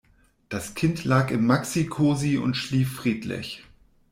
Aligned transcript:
Das 0.49 0.73
Kind 0.73 1.03
lag 1.05 1.29
im 1.29 1.45
Maxicosi 1.45 2.35
und 2.37 2.55
schlief 2.57 2.91
friedlich. 2.91 3.65